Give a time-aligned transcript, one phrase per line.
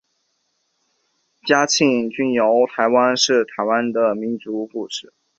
[1.45, 2.43] 嘉庆君游
[2.75, 5.13] 台湾是台湾的民间故事。